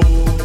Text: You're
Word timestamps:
You're 0.00 0.37